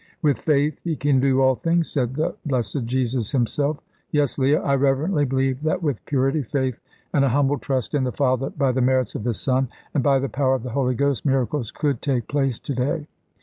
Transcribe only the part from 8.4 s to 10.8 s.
by the merits of the Son, and by the power of the